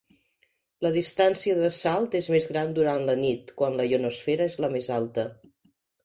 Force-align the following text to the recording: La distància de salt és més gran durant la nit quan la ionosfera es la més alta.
La 0.85 0.91
distància 0.93 1.57
de 1.57 1.67
salt 1.79 2.17
és 2.19 2.29
més 2.35 2.47
gran 2.51 2.73
durant 2.77 3.05
la 3.09 3.15
nit 3.19 3.53
quan 3.59 3.77
la 3.81 3.85
ionosfera 3.91 4.47
es 4.53 4.57
la 4.65 4.71
més 4.77 4.89
alta. 4.97 5.27